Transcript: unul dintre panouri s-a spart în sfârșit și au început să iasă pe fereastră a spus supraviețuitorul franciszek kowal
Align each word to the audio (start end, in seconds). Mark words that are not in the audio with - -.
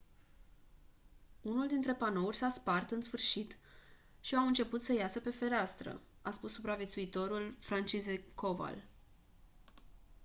unul 1.41 1.67
dintre 1.67 1.93
panouri 1.93 2.35
s-a 2.35 2.49
spart 2.49 2.91
în 2.91 3.01
sfârșit 3.01 3.57
și 4.21 4.35
au 4.35 4.45
început 4.47 4.81
să 4.81 4.93
iasă 4.93 5.19
pe 5.19 5.29
fereastră 5.29 5.99
a 6.21 6.31
spus 6.31 6.53
supraviețuitorul 6.53 7.55
franciszek 7.59 8.21
kowal 8.35 8.83